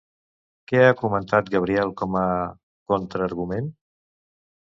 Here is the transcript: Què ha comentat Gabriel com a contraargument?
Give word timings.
Què 0.69 0.79
ha 0.85 0.93
comentat 1.01 1.51
Gabriel 1.57 1.93
com 2.01 2.17
a 2.23 2.25
contraargument? 2.93 3.71